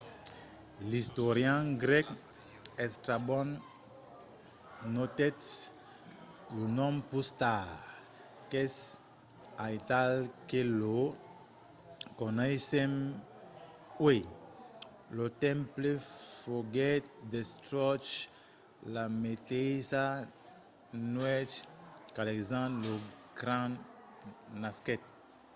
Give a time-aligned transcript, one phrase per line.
[0.89, 2.07] l'istorian grèc
[2.85, 3.47] estrabon
[4.97, 5.37] notèt
[6.55, 7.69] lo nom pus tard
[8.51, 8.75] qu'es
[9.71, 10.11] aital
[10.49, 10.99] que lo
[12.21, 12.93] coneissèm
[14.05, 14.21] uèi.
[15.17, 15.89] lo temple
[16.43, 17.03] foguèt
[17.35, 18.07] destruch
[18.95, 20.03] la meteissa
[21.13, 21.53] nuèch
[22.13, 22.95] qu'alexandre lo
[23.39, 23.73] grand
[24.63, 25.01] nasquèt